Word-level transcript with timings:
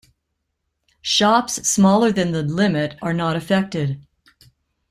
Shops 1.03 1.69
smaller 1.69 2.11
than 2.11 2.31
the 2.31 2.41
limit 2.41 2.97
are 3.03 3.13
not 3.13 3.35
affected. 3.35 4.03